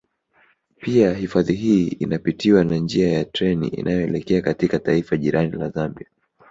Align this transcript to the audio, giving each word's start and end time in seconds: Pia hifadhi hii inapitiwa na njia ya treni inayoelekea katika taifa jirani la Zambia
Pia 0.79 1.13
hifadhi 1.13 1.53
hii 1.53 1.87
inapitiwa 1.87 2.63
na 2.63 2.75
njia 2.77 3.11
ya 3.13 3.25
treni 3.25 3.67
inayoelekea 3.67 4.41
katika 4.41 4.79
taifa 4.79 5.17
jirani 5.17 5.51
la 5.51 5.69
Zambia 5.69 6.07